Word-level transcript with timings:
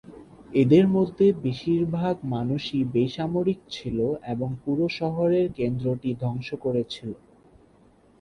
এদের 0.53 0.85
মধ্যে 0.95 1.25
বেশিরভাগ 1.43 2.15
মানুষই 2.33 2.81
বেসামরিক 2.93 3.59
ছিল 3.69 3.97
এবং 4.33 4.49
পুরো 4.63 4.85
শহরের 4.99 5.45
কেন্দ্রটি 5.57 6.09
ধ্বংস 6.21 6.49
করেছিল। 6.63 7.09